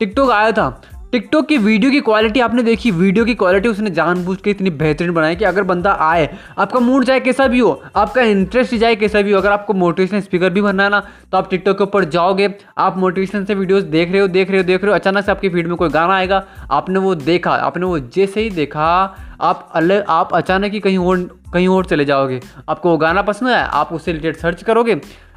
टिकटॉक 0.00 0.30
आया 0.30 0.52
था 0.52 0.68
टिकटॉक 1.12 1.46
की 1.48 1.56
वीडियो 1.58 1.90
की 1.90 2.00
क्वालिटी 2.00 2.40
आपने 2.40 2.62
देखी, 2.62 2.90
वीडियो 2.90 3.24
की 3.24 3.34
क्वालिटी 3.34 3.68
उसने 3.68 3.90
जानबूझ 3.90 4.36
के 4.42 4.50
इतनी 4.50 4.70
बेहतरीन 4.72 5.12
बनाई 5.14 5.36
कि 5.36 5.44
अगर 5.44 5.62
बंदा 5.62 5.92
आए, 6.00 6.28
आपका 6.58 6.80
मूड 6.80 7.04
चाहे 7.04 7.20
कैसा 7.20 7.46
भी 7.46 7.58
हो, 7.58 7.70
आपका 7.96 8.22
इंटरेस्ट 8.22 8.74
जाए 8.74 8.96
कैसा 8.96 9.22
भी 9.22 9.32
हो, 9.32 9.38
अगर 9.38 9.50
आपको 9.50 9.74
मोटिवेशन 9.74 10.20
स्पीकर 10.20 10.50
भी 10.50 10.60
बनना 10.60 10.84
है 10.84 10.90
ना 10.90 11.00
तो 11.32 11.38
आप 11.38 11.50
टिकटॉक 11.50 11.78
के 11.78 11.84
ऊपर 11.84 12.04
जाओगे, 12.06 12.48
आप 12.78 12.98
मोटिवेशन 12.98 13.44
से 13.44 13.54
वीडियोस 13.54 13.82
देख 13.84 14.12
रहे 14.12 14.20
हो, 14.20 14.28
देख 14.28 14.50
रहे 14.50 14.58
हो, 14.58 14.64
देख 14.64 14.84
रहे 14.84 14.90
हो, 14.90 14.94
अचानक 14.94 15.24
से 15.24 15.32
आपकी 15.32 15.48
फ़ीड 15.48 15.66
में 15.66 15.76
कोई 15.76 15.88
गाना 15.88 16.14
आएगा, 16.14 16.44
आपने 16.70 16.98
वो 16.98 17.14
देखा, 17.14 17.52
आपने 17.52 17.86
वो 17.86 17.98
जैसे 17.98 18.42
ही 18.42 18.50
देखा, 18.50 18.92
आप 19.40 19.68
अलग 19.74 20.04
आप 20.08 20.34
अचानक 20.34 20.72
ही 20.72 20.80
कहीं 20.80 20.98
और 20.98 21.28
कहीं 21.52 21.68
और 21.68 21.84
चले 21.84 22.04
जाओगे। 22.04 22.40
आपको 22.68 22.90
वो 22.90 22.96
गाना 22.96 23.22
पसंद 23.22 23.48
है 23.48 23.62
आप 23.62 23.92
उससे 23.92 24.12
रिलेटेड 24.12 24.36
सर्च 24.36 24.62
करोगे। 24.62 24.94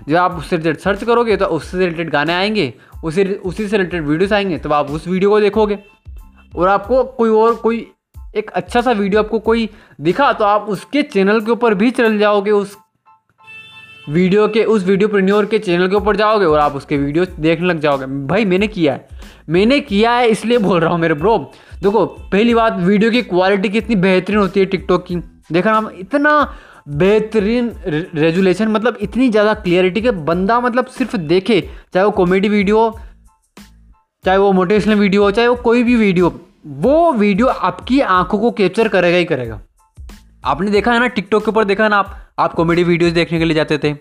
जब 0.09 0.15
आप 0.15 0.35
उससे 0.35 0.57
रिलेटेड 0.57 0.81
सर्च 0.81 1.03
करोगे 1.03 1.37
तो 1.37 1.45
उससे 1.47 1.77
रिलेटेड 1.79 2.09
गाने 2.09 2.33
आएँगे, 2.33 2.73
उसी 3.03 3.23
उसी 3.23 3.67
से 3.67 3.77
रिलेटेड 3.77 4.07
वीडियोस 4.07 4.33
आएँगे 4.33 4.57
तो 4.57 4.69
आप 4.69 4.91
उस 4.91 5.07
वीडियो 5.07 5.29
को 5.29 5.39
देखोगे। 5.39 5.79
और 6.55 6.67
आपको 6.67 7.03
कोई 7.03 7.29
और, 7.29 7.55
कोई 7.55 7.91
एक 8.35 8.49
अच्छा 8.49 8.81
सा 8.81 8.91
वीडियो 8.91 9.21
आपको 9.21 9.39
कोई 9.39 9.69
दिखा 10.01 10.31
तो 10.33 10.45
आप 10.45 10.65
उसके 10.69 11.01
चैनल 11.03 11.41
के 11.41 11.51
ऊपर 11.51 11.73
भी 11.73 11.91
चल 11.91 12.17
जाओगे, 12.17 12.51
उस 12.51 12.77
वीडियो 14.09 14.47
के, 14.47 14.63
उस 14.63 14.85
वीडियो 14.85 15.07
प्रीन्योर 15.09 15.45
के 15.45 15.59
चैनल 15.59 15.87
के 15.87 15.95
ऊपर 15.95 16.15
जाओगे 16.15 16.45
और 16.45 16.59
आप 16.59 16.75
उसके 16.75 16.97
वीडियो 16.97 17.25
देखने 17.39 17.67
लग 17.67 17.79
जाओगे। 17.79 18.05
भाई, 18.27 18.45
मैंने 18.45 18.67
किया 18.67 18.93
है। 18.93 19.07
मैंने 19.49 19.79
किया 19.79 20.11
है, 20.11 20.27
इसलिए 20.27 20.57
बोल 20.57 20.79
रहा 20.79 20.91
हूँ 20.91 20.99
मेरे 20.99 21.13
ब्रो। 21.13 21.37
देखो, 21.83 22.05
पहली 22.05 22.53
बात, 22.53 22.77
वीडियो 22.79 23.11
की 23.11 23.21
क्वालिटी 23.21 23.69
कितनी 23.69 23.95
बेहतरीन 23.95 24.39
होती 24.39 24.59
है 24.59 24.65
टिकटॉक 24.65 25.05
की। 25.05 25.15
देखा 25.51 25.73
हम, 25.73 25.89
इतना 25.89 26.33
बेहतरीन 26.89 27.71
रेजुलेशन 28.15 28.67
मतलब 28.67 28.97
इतनी 29.01 29.29
ज़्यादा 29.29 29.53
क्लियरिटी 29.55 30.01
के 30.01 30.11
बंदा 30.11 30.59
मतलब 30.59 30.85
सिर्फ़ 30.89 31.15
देखे, 31.17 31.59
चाहे 31.93 32.05
वो 32.05 32.11
कॉमेडी 32.11 32.49
वीडियो 32.49 32.93
चाहे 34.23 34.37
वो 34.37 34.51
मोटिवेशनल 34.53 34.95
वीडियो 34.95 35.23
हो 35.23 35.31
चाहे 35.31 35.47
वो 35.47 35.55
कोई 35.63 35.83
भी 35.83 35.95
वीडियो 35.95 36.29
वो 36.65 37.11
वीडियो 37.13 37.47
आपकी 37.47 37.99
आँखों 38.01 38.39
को 38.39 38.51
कैप्चर 38.51 38.87
करेगा 38.87 39.17
ही 39.17 39.25
करेगा। 39.25 39.59
आपने 40.45 40.71
देखा 40.71 40.91
है 40.93 40.99
ना 40.99 41.07
टिकटॉक 41.09 41.43
के 41.45 41.51
ऊपर 41.51 41.65
देखा 41.65 41.83
है 41.83 41.89
ना 41.89 41.97
आप 41.97 42.15
आप 42.39 42.53
कॉमेडी 42.53 42.83
वीडियोस 42.83 43.13
देखने 43.13 43.39
के 43.39 43.45
लिए 43.45 43.55
जाते 43.55 43.77
थे। 43.77 43.93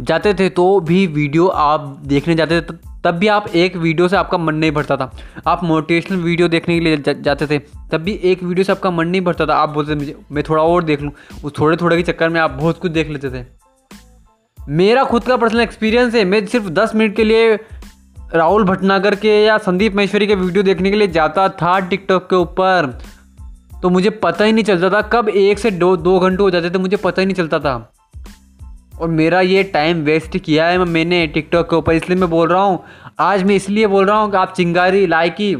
जाते 0.00 0.34
थे 0.34 0.48
तो 0.50 0.68
भी 0.80 1.06
वीडियो 1.08 1.46
आप 1.48 1.80
देखने 2.06 2.34
जाते 2.34 2.60
थे 2.60 2.74
तब 3.04 3.14
भी 3.14 3.28
आप 3.28 3.48
एक 3.48 3.76
वीडियो 3.76 4.08
से 4.08 4.16
आपका 4.16 4.38
मन 4.38 4.54
नहीं 4.54 4.70
भरता 4.72 4.96
था। 4.96 5.10
आप 5.46 5.64
मोटिवेशनल 5.64 6.18
वीडियो 6.18 6.48
देखने 6.48 6.74
के 6.74 6.84
लिए 6.84 6.96
जा, 6.96 7.12
जाते 7.12 7.46
थे। 7.46 7.58
तब 7.58 7.98
भी 7.98 8.12
एक 8.24 8.42
वीडियो 8.42 8.64
से 8.64 8.72
आपका 8.72 8.90
मन 8.90 9.08
नहीं 9.08 9.20
भरता 9.20 9.46
था। 9.46 9.54
आप 9.54 9.68
बोलते 9.68 9.92
थे 9.92 9.98
मुझे 9.98 10.16
मैं 10.32 10.44
थोड़ा 10.48 10.62
और 10.62 10.84
देख 10.84 11.02
लूँ। 11.02 11.12
उस 11.44 11.52
थोड़े 11.58 11.76
थोड़े 11.76 11.96
के 11.96 12.02
चक्कर 12.02 12.28
में 12.28 12.40
आप 12.40 12.50
बहुत 12.50 12.78
कुछ 12.78 12.92
देख 12.92 13.08
लेते 13.08 13.30
थे। 13.30 13.44
मेरा 14.58 15.04
खुद 15.04 15.24
का 15.24 15.36
पर्सनल 15.36 15.60
एक्सपीरियंस 15.60 16.14
है। 16.14 16.24
मैं 16.24 16.46
सिर्फ़ 16.46 16.68
दस 16.68 16.94
मिनट 16.94 17.16
के 17.16 17.24
लिए 17.24 17.54
राहुल 18.34 18.64
भटनागर 18.64 19.14
के 19.14 19.44
या 19.44 19.58
संदीप 19.58 19.94
महेश्वरी 19.94 20.26
के 20.26 20.34
वीडियो 20.34 20.62
देखने 20.62 20.90
के 20.90 20.96
लिए 20.96 21.08
जाता 21.08 21.48
था 21.48 21.78
टिकटॉक 21.80 22.26
के 22.30 22.36
ऊपर। 22.36 22.98
तो 23.82 23.88
मुझे 23.88 24.10
पता 24.10 24.44
ही 24.44 24.52
नहीं 24.52 24.64
चलता 24.64 24.90
था। 24.90 25.00
कब 25.02 25.28
एक 25.28 25.58
से 25.58 25.70
दो 25.70 25.96
दो 25.96 26.18
घंटे 26.18 26.42
हो 26.42 26.50
जाते 26.50 26.70
थे 26.70 26.78
मुझे 26.78 26.96
पता 26.96 27.22
ही 27.22 27.26
नहीं 27.26 27.34
चलता 27.34 27.58
था। 27.58 27.92
और 29.00 29.08
मेरा 29.10 29.40
ये 29.40 29.62
टाइम 29.72 30.02
वेस्ट 30.04 30.36
किया 30.38 30.66
है 30.66 30.84
मैंने 30.86 31.26
टिकटॉक 31.26 31.70
के 31.70 31.76
ऊपर, 31.76 31.92
इसलिए 31.92 32.18
मैं 32.18 32.30
बोल 32.30 32.48
रहा 32.48 32.62
हूँ। 32.62 32.82
आज 33.20 33.42
मैं 33.44 33.54
इसलिए 33.56 33.86
बोल 33.86 34.06
रहा 34.06 34.18
हूँ 34.18 34.30
कि 34.30 34.36
आप 34.36 34.52
चिंगारी, 34.56 35.06
लाइकी 35.06 35.56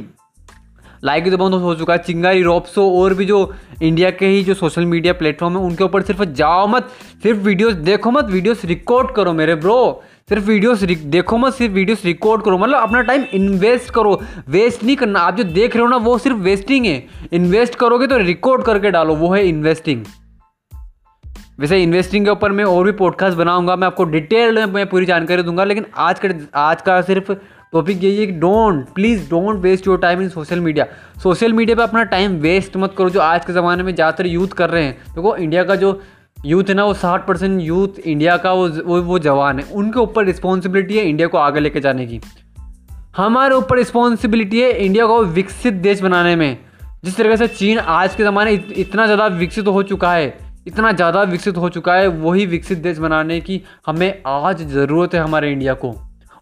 लाइकी 1.04 1.30
तो 1.30 1.36
बहुत 1.36 1.52
हो 1.52 1.74
चुका 1.74 1.92
है, 1.92 1.98
चिंगारी, 1.98 2.42
रोप्सो 2.42 2.88
और 2.92 3.14
भी 3.14 3.24
जो 3.24 3.38
इंडिया 3.82 4.10
के 4.10 4.26
ही 4.26 4.42
जो 4.44 4.54
सोशल 4.54 4.84
मीडिया 4.86 5.12
प्लेटफॉर्म 5.12 5.56
है, 5.56 5.62
उनके 5.62 5.84
ऊपर 5.84 6.02
सिर्फ़ 6.02 6.22
जाओ 6.24 6.66
मत, 6.66 6.88
सिर्फ़ 7.22 7.40
वीडियोस 7.40 7.74
देखो 7.74 8.10
मत 8.10 8.30
वीडियोस 8.30 8.64
रिकॉर्ड 8.64 9.10
करो 9.16 9.32
मेरे 9.32 9.54
ब्रो 9.56 10.02
सिर्फ़ 10.28 10.44
वीडियोस 10.44 10.82
देखो 10.82 11.38
मत, 11.38 11.54
सिर्फ़ 11.54 11.74
वीडियोस 11.74 12.04
रिकॉर्ड 12.04 12.42
करो। 12.42 12.58
मतलब 12.58 12.78
अपना 12.78 13.00
टाइम 13.02 13.24
इन्वेस्ट 13.34 13.90
करो। 13.94 14.20
वेस्ट 14.48 14.84
नहीं 14.84 14.96
करना। 14.96 15.20
आप 15.20 15.36
जो 15.36 15.44
देख 15.44 15.76
रहे 15.76 15.82
हो 15.82 15.88
ना, 15.90 15.96
वो 15.96 16.16
सिर्फ़ 16.18 16.38
वेस्टिंग 16.38 16.86
है। 16.86 17.02
इन्वेस्ट 17.32 17.74
करोगे 17.74 18.06
तो 18.06 18.16
रिकॉर्ड 18.18 18.62
करके 18.64 18.90
डालो, 18.90 19.14
वो 19.14 19.32
है 19.34 19.46
इन्वेस्टिंग 19.48 20.04
वैसे 21.58 21.82
इन्वेस्टिंग 21.82 22.24
के 22.24 22.30
ऊपर 22.30 22.52
मैं 22.52 22.64
और 22.64 22.84
भी 22.84 22.92
पॉडकास्ट 22.92 23.36
बनाऊँगा, 23.38 23.76
मैं 23.76 23.86
आपको 23.86 24.04
डिटेल 24.04 24.64
में 24.66 24.86
पूरी 24.86 25.06
जानकारी 25.06 25.42
दूँगा, 25.42 25.64
लेकिन 25.64 25.86
आज 25.96 26.18
का 26.18 26.28
आज 26.60 26.82
का 26.82 27.00
सिर्फ़ 27.02 27.32
टॉपिक 27.72 28.02
यही 28.04 28.16
है 28.16 28.26
कि 28.26 28.32
don't 28.32 28.84
please 28.94 29.28
don't 29.30 29.60
waste 29.60 29.86
your 29.86 29.98
time 29.98 30.22
in 30.22 30.28
social 30.28 30.60
media 30.60 30.86
social 31.22 31.52
media 31.52 31.76
पे 31.76 31.82
अपना 31.82 32.02
टाइम 32.04 32.36
वेस्ट 32.40 32.76
मत 32.76 32.94
करो, 32.98 33.10
जो 33.10 33.20
आज 33.20 33.44
के 33.44 33.52
ज़माने 33.52 33.82
में 33.82 33.94
ज़्यादातर 33.94 34.26
यूथ 34.26 34.48
कर 34.58 34.70
रहे 34.70 34.84
हैं। 34.84 34.94
देखो 35.06 35.30
तो 35.30 35.36
इंडिया 35.36 35.64
का 35.64 35.74
जो 35.76 36.00
यूथ 36.36 36.64
है 36.64 36.74
ना, 36.74 36.84
वो 36.84 36.94
साठ 36.94 37.26
परसेंट 37.26 37.60
यूथ 37.62 37.98
इंडिया 37.98 38.36
का 38.36 38.52
वो 38.52 38.68
वो 38.68 39.00
वो 39.02 39.18
जवान 39.20 39.58
है। 39.58 39.66
उनके 39.72 40.00
ऊपर 40.00 40.24
रिस्पॉन्सिबिलिटी 40.24 40.98
है 40.98 41.08
इंडिया 41.08 41.28
को 41.28 41.38
आगे 41.38 41.60
लेके 41.60 41.80
जाने 41.80 42.06
की। 42.06 42.20
हमारे 43.16 43.54
ऊपर 43.54 43.76
रिस्पॉन्सिबिलिटी 43.76 44.60
है 44.60 44.72
इंडिया 44.84 45.06
को 45.06 45.22
विकसित 45.24 45.74
देश 45.82 46.00
बनाने 46.02 46.36
में। 46.36 46.56
जिस 47.04 47.16
तरीके 47.16 47.36
से 47.36 47.46
चीन 47.48 47.78
आज 47.78 48.14
के 48.14 48.24
ज़माने 48.24 48.52
इतना 48.52 49.04
ज़्यादा 49.06 49.26
विकसित 49.36 49.66
हो 49.68 49.82
चुका 49.84 50.12
है 50.12 50.34
इतना 50.66 50.92
ज़्यादा 50.92 51.22
विकसित 51.22 51.56
हो 51.56 51.68
चुका 51.68 51.94
है 51.94 52.06
वही 52.08 52.46
विकसित 52.46 52.78
देश 52.78 52.98
बनाने 52.98 53.40
की 53.40 53.60
हमें 53.86 54.22
आज 54.26 54.62
ज़रूरत 54.68 55.14
है 55.14 55.20
हमारे 55.20 55.52
इंडिया 55.52 55.74
को। 55.74 55.94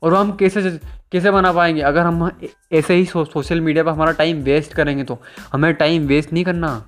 और 0.02 0.14
हम 0.14 0.32
कैसे 0.32 0.78
कैसे 1.12 1.30
बना 1.30 1.52
पाएँगे? 1.52 1.80
अगर 1.82 2.00
हम 2.00 2.30
ऐसे 2.72 2.94
ही 2.94 3.04
सो, 3.04 3.24
सोशल 3.24 3.60
मीडिया 3.60 3.84
पर 3.84 3.90
हमारा 3.90 4.12
टाइम 4.12 4.42
वेस्ट 4.42 4.74
करेंगे 4.74 5.04
तो? 5.04 5.18
हमें 5.52 5.72
टाइम 5.74 6.06
वेस्ट 6.06 6.32
नहीं 6.32 6.44
करना। 6.44 6.84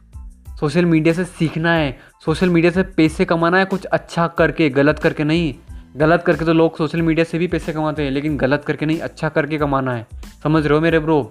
सोशल 0.61 0.85
मीडिया 0.85 1.14
से 1.14 1.25
सीखना 1.25 1.73
है। 1.73 1.97
सोशल 2.25 2.50
मीडिया 2.50 2.73
से 2.73 2.83
पैसे 2.97 3.25
कमाना 3.25 3.59
है 3.59 3.64
कुछ 3.64 3.85
अच्छा 3.85 4.26
करके 4.28 4.69
गलत 4.71 4.99
करके 4.99 5.25
नहीं। 5.25 5.55
गलत 5.97 6.23
करके 6.23 6.45
तो 6.45 6.52
लोग 6.52 6.76
सोशल 6.76 7.02
मीडिया 7.02 7.25
से 7.25 7.38
भी 7.38 7.47
पैसे 7.47 7.73
कमाते 7.73 8.02
हैं 8.02 8.11
लेकिन 8.11 8.37
गलत 8.37 8.64
करके 8.66 8.87
नहीं 8.87 8.99
अच्छा 9.00 9.28
करके 9.28 9.59
कमाना 9.59 9.95
है। 9.95 10.07
समझ 10.43 10.66
रहे 10.66 10.75
हो 10.75 10.81
मेरे 10.81 10.99
ब्रो 10.99 11.23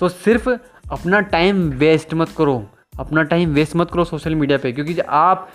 तो 0.00 0.08
सिर्फ़ 0.08 0.48
अपना 0.48 1.20
टाइम 1.22 1.68
वेस्ट 1.70 2.14
मत 2.14 2.28
करो। 2.38 2.64
अपना 2.98 3.22
टाइम 3.22 3.48
वेस्ट 3.50 3.76
मत 3.76 3.90
करो 3.90 4.04
सोशल 4.04 4.34
मीडिया 4.34 4.58
पे 4.58 4.72
क्योंकि 4.72 4.98
आप 5.08 5.48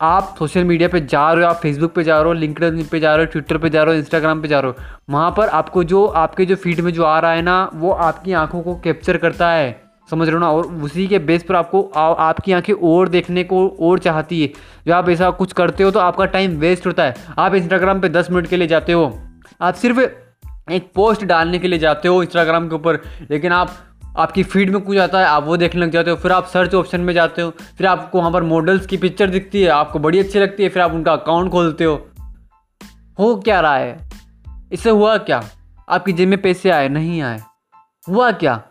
आप 0.00 0.34
सोशल 0.38 0.64
मीडिया 0.64 0.88
पे 0.88 1.00
जा 1.00 1.32
रहे 1.32 1.44
हो 1.44 1.50
आप 1.50 1.56
फेसबुक 1.56 1.92
पे 1.92 2.04
जा 2.04 2.16
रहे 2.16 2.24
हो 2.24 2.32
लिंकड 2.32 2.84
पे 2.84 3.00
जा 3.00 3.16
रहे 3.16 3.26
हो 3.26 3.32
ट्विटर 3.32 3.58
पे 3.58 3.70
जा 3.70 3.82
रहे 3.82 3.94
हो 3.94 3.98
इंस्टाग्राम 4.00 4.42
पे 4.42 4.48
जा 4.48 4.60
रहे 4.60 4.70
हो 4.70 4.76
वहाँ 5.10 5.34
पर 5.36 5.48
आपको 5.48 5.84
जो 5.84 6.06
आपके 6.06 6.46
जो 6.46 6.56
फ़ीड 6.56 6.80
में 6.80 6.92
जो 6.92 7.04
आ 7.04 7.18
रहा 7.18 7.32
है 7.32 7.42
ना 7.42 7.70
वो 7.74 7.90
आपकी 7.90 8.32
आँखों 8.32 8.62
को 8.62 8.74
कैप्चर 8.74 9.16
करता 9.16 9.50
है 9.50 9.82
समझ 10.10 10.28
रहे 10.28 10.34
हो 10.34 10.40
ना? 10.40 10.50
और 10.50 10.66
उसी 10.66 11.06
के 11.06 11.18
बेस 11.18 11.42
पर 11.42 11.54
आपको 11.54 11.92
आ, 11.96 12.12
आपकी 12.12 12.52
आँखें 12.52 12.74
और 12.74 13.08
देखने 13.08 13.44
को 13.44 13.68
और 13.68 13.98
चाहती 13.98 14.42
है। 14.42 14.50
जब 14.86 14.92
आप 14.92 15.08
ऐसा 15.08 15.30
कुछ 15.30 15.52
करते 15.52 15.84
हो 15.84 15.90
तो 15.90 16.00
आपका 16.00 16.24
टाइम 16.24 16.50
वेस्ट 16.50 16.86
होता 16.86 17.02
है। 17.02 17.14
आप 17.38 17.54
इंस्टाग्राम 17.54 18.00
पे 18.00 18.08
दस 18.08 18.30
मिनट 18.30 18.46
के 18.46 18.56
लिए 18.56 18.68
जाते 18.68 18.92
हो 18.92 19.20
आप 19.60 19.74
सिर्फ़ 19.74 20.00
एक 20.72 20.90
पोस्ट 20.94 21.24
डालने 21.24 21.58
के 21.58 21.68
लिए 21.68 21.78
जाते 21.78 22.08
हो 22.08 22.22
इंस्टाग्राम 22.22 22.68
के 22.68 22.74
ऊपर 22.74 22.94
लेकिन 23.30 23.52
आप 23.52 23.70
आपकी 24.18 24.42
फ़ीड 24.42 24.70
में 24.70 24.82
कुछ 24.82 24.98
आता 24.98 25.18
है, 25.18 25.24
आप 25.24 25.44
वो 25.44 25.56
देखने 25.56 25.80
लग 25.80 25.90
जाते 25.90 26.10
हो, 26.10 26.16
फिर 26.16 26.32
आप 26.32 26.46
सर्च 26.46 26.74
ऑप्शन 26.74 27.00
में 27.00 27.14
जाते 27.14 27.42
हो, 27.42 27.50
फिर 27.50 27.86
आपको 27.86 28.18
वहाँ 28.18 28.32
पर 28.32 28.42
मॉडल्स 28.42 28.86
की 28.86 28.96
पिक्चर 28.96 29.30
दिखती 29.30 29.62
है, 29.62 29.68
आपको 29.68 29.98
बड़ी 29.98 30.18
अच्छी 30.18 30.38
लगती 30.38 30.62
है, 30.62 30.68
फिर 30.68 30.82
आप 30.82 30.92
उनका 30.92 31.12
अकाउंट 31.12 31.50
खोलते 31.50 31.84
हो। 31.84 32.08
हो 33.18 33.36
क्या 33.36 33.60
रहा 33.60 33.76
है? 33.76 34.10
इससे 34.72 34.90
हुआ 34.90 35.16
क्या? 35.16 35.44
आपकी 35.88 36.12
जेब 36.12 36.28
में 36.28 36.42
पैसे 36.42 36.70
आए, 36.70 36.88
नहीं 36.88 37.22
आए। 37.22 37.40
हुआ 38.08 38.32
क्या? 38.32 38.62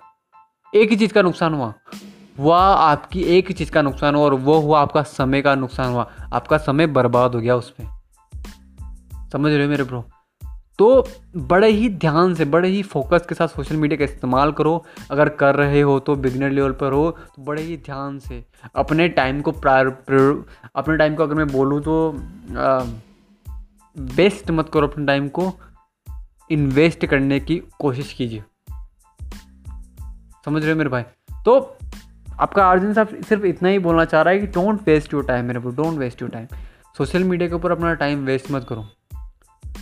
एक 0.76 0.90
ही 0.90 0.96
चीज़ 0.96 1.14
का 1.14 1.22
नुकसान 1.22 1.54
हुआ। 1.54 1.74
हुआ 2.40 2.60
आपकी 2.60 3.22
एक 3.22 3.48
ही 3.48 3.54
चीज़ 3.54 3.72
का 3.72 3.82
नुकसान 3.82 4.16
हुआ 4.16 4.26
और 4.26 4.34
वो 4.34 4.60
हुआ 4.60 4.82
आपका 4.82 5.02
समय 5.02 5.42
का 5.42 5.56
नुकसान 5.56 5.92
हुआ। 5.92 6.12
आपका 6.34 6.58
समय 6.58 6.88
बर्बाद 6.88 7.36
हो 7.36 7.42
गया 7.42 7.56
उस 7.56 7.70
पर 7.70 8.00
समझ 9.32 9.52
रहे 9.52 9.64
हो 9.64 9.70
मेरे 9.70 9.84
ब्रो 9.84 10.06
तो 10.80 11.08
बड़े 11.38 11.70
ही 11.70 11.90
ध्यान 11.90 12.34
से, 12.36 12.46
बड़े 12.46 12.68
ही 12.70 12.82
फोकस 12.84 13.26
के 13.30 13.36
साथ 13.36 13.48
सोशल 13.48 13.78
मीडिया 13.78 13.98
का 13.98 14.04
इस्तेमाल 14.04 14.52
करो। 14.52 14.84
अगर 15.12 15.30
कर 15.40 15.56
रहे 15.56 15.82
हो 15.82 16.00
तो 16.00 16.16
बिगनर 16.16 16.52
लेवल 16.52 16.72
पर 16.72 16.94
हो 16.94 17.10
तो 17.12 17.44
बड़े 17.44 17.62
ही 17.62 17.76
ध्यान 17.78 18.20
से। 18.20 18.44
अपने 18.76 19.08
टाइम 19.10 19.42
को 19.42 19.52
प्रायर 19.52 19.88
अपने 20.76 20.98
टाइम 20.98 21.16
को 21.16 21.24
अगर 21.24 21.36
मैं 21.36 21.48
बोलूँ 21.48 21.82
तो 21.82 22.12
वेस्ट 24.16 24.52
मत 24.52 24.70
करो 24.74 24.88
अपने 24.88 25.06
टाइम 25.06 25.28
को। 25.30 25.52
इन्वेस्ट 26.50 27.06
करने 27.06 27.40
की 27.40 27.58
कोशिश 27.80 28.14
कीजिए। 28.14 28.44
समझ 30.46 30.62
रहे 30.62 30.72
हो 30.72 30.78
मेरे 30.78 30.90
भाई? 30.90 31.04
तो 31.46 31.78
आपका 32.40 32.70
अर्जुन 32.72 32.94
साहब 32.94 33.22
सिर्फ़ 33.22 33.46
इतना 33.46 33.70
ही 33.70 33.80
बोलना 33.80 34.06
चाह 34.06 34.22
रहा 34.22 34.34
है 34.34 34.40
कि 34.40 34.48
डोंट 34.48 34.88
वेस्ट 34.88 35.14
योर 35.14 35.26
टाइम 35.26 35.46
मेरे 35.46 35.60
को 35.60 35.70
don't 35.72 35.98
waste 35.98 36.22
your 36.22 36.32
time 36.32 36.48
social 36.98 37.24
media 37.24 37.50
के 37.50 37.56
ऊपर 37.56 37.72
अपना 37.72 37.94
टाइम 37.96 38.26
वेस्ट 38.26 38.52
मत 38.52 38.66
करो। 38.70 38.86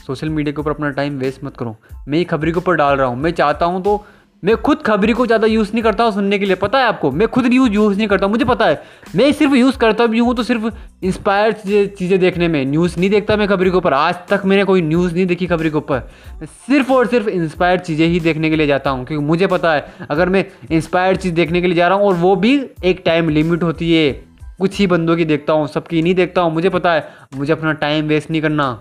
सोशल 0.08 0.30
मीडिया 0.30 0.54
के 0.54 0.62
ऊपर 0.62 0.72
अपना 0.72 0.90
टाइम 0.92 1.18
वेस्ट 1.20 1.44
मत 1.44 1.58
करो। 1.58 1.76
मैं 2.08 2.18
ही 2.18 2.24
खबरी 2.26 2.52
के 2.52 2.58
ऊपर 2.58 2.76
डाल 2.76 2.96
रहा 2.98 3.08
हूँ। 3.08 3.18
मैं 3.18 3.32
चाहता 3.32 3.66
हूँ 3.66 3.84
तो 3.84 4.04
मैं 4.44 4.56
खुद 4.58 4.82
खबरी 4.82 5.14
को 5.14 5.26
ज़्यादा 5.26 5.48
यूज़ 5.48 5.72
नहीं 5.74 5.84
करता 5.84 6.04
हूँ 6.04 6.12
सुनने 6.14 6.38
के 6.40 6.46
लिए। 6.46 6.56
पता 6.56 6.80
है 6.80 6.86
आपको? 6.86 7.12
मैं 7.12 7.28
खुद 7.28 7.46
न्यूज़ 7.46 7.72
यूज़ 7.72 7.98
नहीं 7.98 8.08
करता 8.08 8.28
मुझे 8.28 8.46
पता 8.46 8.66
है। 8.66 8.82
मैं 9.16 9.32
सिर्फ़ 9.34 9.54
यूज़ 9.56 9.78
करता 9.78 10.06
भी 10.06 10.20
हूँ 10.20 10.36
तो 10.36 10.44
सिर्फ़ 10.44 10.68
इंस्पायर 11.04 11.52
चीज़ें 11.90 12.20
देखने 12.20 12.48
में। 12.48 12.66
न्यूज़ 12.66 13.00
नहीं 13.00 13.10
देखता 13.10 13.38
मैं 13.38 13.48
खबरी 13.48 13.72
के 13.72 13.78
ऊपर। 13.78 13.94
आज 13.94 14.16
तक 14.30 14.42
मैंने 14.46 14.64
कोई 14.64 14.82
न्यूज़ 14.82 15.14
नहीं 15.14 15.26
देखी 15.26 15.48
खबरी 15.48 15.70
के 15.70 15.78
ऊपर। 15.78 16.08
मैं 16.40 16.46
सिर्फ़ 16.46 16.92
और 16.94 17.08
सिर्फ़ 17.08 17.30
इंस्पायर्ड 17.30 17.82
चीज़ें 17.82 18.08
ही 18.08 18.20
देखने 18.20 18.50
के 18.50 18.56
लिए 18.56 18.68
जाता 18.68 18.90
हूँ। 18.90 19.06
क्योंकि 19.06 19.26
मुझे 19.26 19.48
पता 19.48 19.74
है, 19.74 19.86
अगर 20.10 20.30
मैं 20.30 20.46
इंस्पायर्ड 20.72 21.18
चीज़ 21.18 21.34
देखने 21.34 21.62
के 21.62 21.68
लिए 21.68 21.76
जा 21.76 21.88
रहा 21.88 21.98
हूँ 21.98 22.08
और 22.08 22.14
वो 22.16 22.36
भी 22.36 22.60
एक 22.86 23.02
टाइम 23.06 23.30
लिमिट 23.30 23.64
होती 23.64 23.94
है। 23.94 24.12
कुछ 24.60 24.78
ही 24.80 24.88
बंदों 24.88 25.16
की 25.18 25.26
देखता 25.26 25.54
हूँ, 25.54 25.68
सबकी 25.68 26.02
नहीं 26.02 26.16
देखता 26.16 26.42
हूँ। 26.42 26.54
मुझे 26.54 26.70
पता 26.70 26.94
है, 26.94 27.08
मुझे 27.36 27.54
अपना 27.54 27.74
टाइम 27.74 28.08
वेस्ट 28.08 28.32
नहीं 28.32 28.42
करना। 28.42 28.72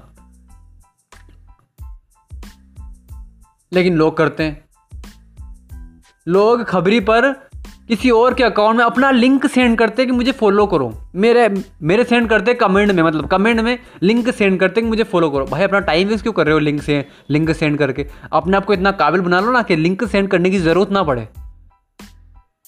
लेकिन 3.76 3.96
लोग 3.96 4.16
करते 4.16 4.42
हैं। 4.42 4.64
लोग 6.28 6.64
खबरी 6.64 7.00
पर 7.00 7.32
किसी 7.88 8.10
और 8.10 8.34
के 8.34 8.44
अकाउंट 8.44 8.76
में 8.76 8.84
अपना 8.84 9.10
लिंक 9.10 9.46
सेंड 9.46 9.78
करते 9.78 10.06
कि 10.06 10.12
मुझे 10.12 10.32
फॉलो 10.32 10.66
करो। 10.66 10.92
मेरे 11.14 11.64
मेरे 11.82 12.04
सेंड 12.04 12.28
करते 12.28 12.54
कमेंट 12.54 12.92
में 12.92 13.02
मतलब 13.02 13.26
कमेंट 13.26 13.60
में 13.60 13.78
लिंक 14.02 14.30
सेंड 14.30 14.60
करते 14.60 14.80
कि 14.80 14.86
मुझे 14.86 15.02
फॉलो 15.02 15.30
करो। 15.30 15.44
भाई, 15.44 15.62
अपना 15.62 15.80
टाइम 15.80 16.08
वेस्ट 16.08 16.22
क्यों 16.22 16.32
कर 16.32 16.46
रहे 16.46 16.52
हो 16.52 16.58
लिंक 16.58 16.82
से 16.82 17.08
लिंक 17.30 17.50
सेंड 17.50 17.78
करके? 17.78 18.06
अपने 18.32 18.56
आप 18.56 18.64
को 18.64 18.72
इतना 18.72 18.90
काबिल 18.90 19.20
बना 19.20 19.40
लो 19.40 19.52
ना 19.52 19.62
कि 19.62 19.76
लिंक 19.76 20.04
सेंड 20.04 20.28
करने 20.28 20.50
की 20.50 20.58
ज़रूरत 20.58 20.90
ना 20.90 21.02
पड़े। 21.02 21.28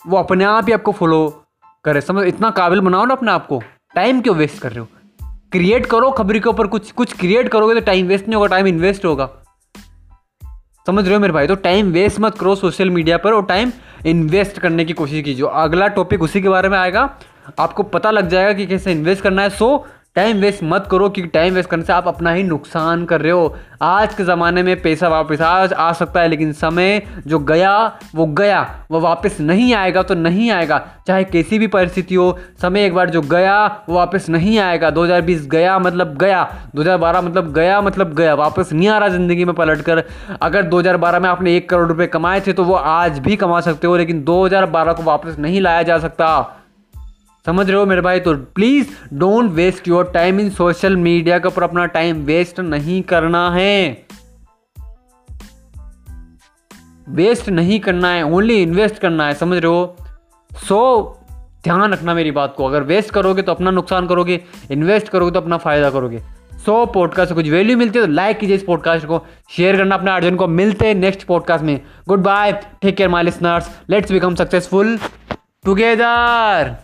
वो 0.06 0.16
अपने 0.16 0.44
आप 0.44 0.66
ही 0.66 0.72
आपको 0.72 0.92
फॉलो 0.92 1.44
करे। 1.84 2.00
समझ, 2.00 2.26
इतना 2.26 2.50
काबिल 2.50 2.80
बनाओ 2.80 3.04
ना 3.04 3.14
अपने 3.14 3.30
आप 3.30 3.46
को। 3.46 3.62
टाइम 3.94 4.20
क्यों 4.20 4.36
वेस्ट 4.36 4.58
कर 4.58 4.70
रहे 4.70 4.80
हो? 4.80 4.88
क्रिएट 5.52 5.86
करो 5.86 6.10
खबरी 6.10 6.40
के 6.40 6.48
ऊपर 6.48 6.66
कुछ 6.66 6.92
कुछ 6.92 7.12
क्रिएट 7.12 7.48
करोगे 7.48 7.74
तो 7.74 7.80
टाइम 7.80 8.06
वेस्ट 8.06 8.28
नहीं 8.28 8.36
होगा 8.36 8.46
टाइम 8.46 8.66
इन्वेस्ट 8.66 9.04
होगा। 9.04 9.30
समझ 10.88 11.04
रहे 11.04 11.14
हो 11.14 11.20
मेरे 11.20 11.32
भाई? 11.32 11.46
तो 11.46 11.54
टाइम 11.54 11.90
वेस्ट 11.92 12.20
मत 12.20 12.38
करो 12.38 12.54
सोशल 12.54 12.90
मीडिया 12.90 13.16
पर 13.16 13.32
और 13.32 13.44
टाइम 13.44 13.72
इन्वेस्ट 14.06 14.58
करने 14.58 14.84
की 14.84 14.92
कोशिश 14.92 15.24
कीजिए। 15.24 15.46
अगला 15.52 15.88
टॉपिक 15.88 16.22
उसी 16.22 16.40
के 16.42 16.48
बारे 16.48 16.68
में 16.68 16.78
आएगा। 16.78 17.02
आपको 17.58 17.82
पता 17.82 18.10
लग 18.10 18.28
जाएगा 18.28 18.52
कि 18.52 18.66
कैसे 18.66 18.92
इन्वेस्ट 18.92 19.22
करना 19.22 19.42
है। 19.42 19.50
सो 19.50 19.86
टाइम 20.18 20.40
वेस्ट 20.40 20.62
मत 20.64 20.88
करो 20.90 21.08
क्योंकि 21.08 21.30
टाइम 21.30 21.54
वेस्ट 21.54 21.70
करने 21.70 21.84
से 21.84 21.92
आप 21.92 22.06
अपना 22.08 22.30
ही 22.32 22.42
नुकसान 22.42 23.04
कर 23.04 23.20
रहे 23.20 23.32
हो। 23.32 23.56
आज 23.82 24.14
के 24.14 24.24
ज़माने 24.24 24.62
में 24.62 24.80
पैसा 24.82 25.08
वापस 25.08 25.40
आज 25.40 25.72
आ 25.72 25.92
सकता 25.92 26.20
है, 26.20 26.28
लेकिन 26.28 26.52
समय 26.52 27.02
जो 27.26 27.38
गया, 27.40 27.74
वो 28.14 28.26
गया। 28.28 28.62
वो 28.90 29.00
वापस 29.00 29.36
नहीं 29.40 29.72
आएगा 29.74 30.02
तो 30.02 30.14
नहीं 30.14 30.50
आएगा। 30.50 30.78
चाहे 31.06 31.24
कैसी 31.24 31.58
भी 31.58 31.66
परिस्थिति 31.68 32.14
हो, 32.14 32.38
समय 32.62 32.84
एक 32.84 32.94
बार 32.94 33.10
जो 33.10 33.20
गया, 33.22 33.66
वो 33.88 33.94
वापस 33.96 34.28
नहीं 34.28 34.58
आएगा। 34.58 34.90
2020 34.90 35.46
गया 35.46 35.78
मतलब 35.78 36.16
गया। 36.16 36.42
2012 36.74 37.22
मतलब 37.22 37.52
गया 37.52 37.80
मतलब 37.80 38.14
गया। 38.14 38.34
वापस 38.34 38.72
नहीं 38.72 38.88
आ 38.88 38.98
रहा 38.98 39.08
ज़िंदगी 39.08 39.44
में 39.44 39.54
पलट 39.54 39.82
कर 39.82 40.04
अगर 40.42 40.62
2012 40.64 41.20
में 41.20 41.28
आपने 41.28 41.56
एक 41.56 41.68
करोड़ 41.70 41.88
रुपये 41.88 42.06
कमाए 42.08 42.40
थे 42.40 42.52
तो 42.52 42.64
वो 42.64 42.74
आज 42.74 43.18
भी 43.18 43.36
कमा 43.36 43.60
सकते 43.60 43.86
हो, 43.86 43.96
लेकिन 43.96 44.24
2012 44.24 44.92
को 44.92 45.02
वापस 45.02 45.38
नहीं 45.38 45.60
लाया 45.60 45.82
जा 45.82 45.98
सकता। 45.98 46.54
समझ 47.48 47.66
रहे 47.66 47.76
हो 47.76 47.86
मेरे 47.86 48.00
भाई? 48.00 48.20
तो 48.20 48.34
please 48.54 48.88
don't 49.14 49.50
waste 49.50 49.88
your 49.88 50.10
time 50.14 50.40
in 50.40 50.50
social 50.50 50.96
media 50.96 51.38
के 51.38 51.48
ऊपर 51.48 51.62
अपना 51.62 51.86
टाइम 51.86 52.16
वेस्ट 52.16 52.60
नहीं 52.60 53.02
करना 53.02 53.50
है। 53.50 54.06
वेस्ट 57.08 57.48
नहीं 57.48 57.78
करना 57.80 58.08
है 58.08 58.22
ओनली 58.24 58.62
इन्वेस्ट 58.62 58.98
करना 58.98 59.26
है 59.26 59.34
समझ 59.34 59.58
रहे 59.58 59.72
हो? 59.72 59.96
सो 60.50 60.80
so, 61.20 61.64
ध्यान 61.64 61.92
रखना 61.92 62.14
मेरी 62.14 62.30
बात 62.30 62.54
को। 62.56 62.66
अगर 62.66 62.82
वेस्ट 62.82 63.10
करोगे 63.10 63.42
तो 63.42 63.52
अपना 63.52 63.70
नुकसान 63.70 64.06
करोगे 64.06 64.40
इन्वेस्ट 64.70 65.08
करोगे 65.08 65.30
तो 65.30 65.40
अपना 65.40 65.56
फ़ायदा 65.56 65.90
करोगे। 65.90 66.18
सो 66.18 66.84
so, 66.84 66.94
पॉडकास्ट 66.94 67.28
से 67.28 67.34
कुछ 67.34 67.48
वैल्यू 67.48 67.76
मिलती 67.76 67.98
है 67.98 68.06
तो 68.06 68.12
लाइक 68.12 68.38
कीजिए 68.38 68.56
इस 68.56 68.62
पॉडकास्ट 68.62 69.06
को। 69.06 69.24
शेयर 69.56 69.76
करना 69.76 69.94
अपने 69.94 70.10
अर्जुन 70.10 70.36
को। 70.36 70.46
मिलते 70.48 70.86
हैं 70.86 70.94
नेक्स्ट 70.94 71.24
पॉडकास्ट 71.24 71.64
में। 71.64 71.80
Good 72.08 72.22
bye 72.22 72.52
take 72.52 72.96
care 72.96 73.08
my 73.08 73.22
listeners 73.22 73.70
let's 73.90 74.12
become 74.12 74.34
successful 74.34 74.98
together 75.64 76.76